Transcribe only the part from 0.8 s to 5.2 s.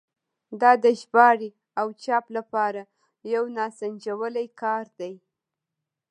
د ژباړې او چاپ لپاره یو ناسنجولی کار دی.